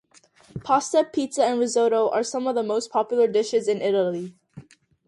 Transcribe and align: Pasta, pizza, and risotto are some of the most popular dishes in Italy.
Pasta, 0.63 1.03
pizza, 1.03 1.45
and 1.45 1.59
risotto 1.59 2.09
are 2.09 2.23
some 2.23 2.47
of 2.47 2.55
the 2.55 2.63
most 2.63 2.89
popular 2.91 3.27
dishes 3.27 3.67
in 3.67 3.83
Italy. 3.83 4.33